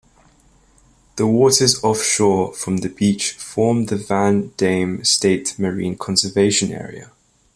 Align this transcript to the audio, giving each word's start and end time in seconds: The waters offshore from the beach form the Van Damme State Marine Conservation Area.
The 1.17 1.27
waters 1.27 1.83
offshore 1.83 2.55
from 2.55 2.77
the 2.77 2.89
beach 2.89 3.33
form 3.33 3.85
the 3.85 3.97
Van 3.97 4.51
Damme 4.57 5.03
State 5.05 5.59
Marine 5.59 5.95
Conservation 5.95 6.71
Area. 6.71 7.11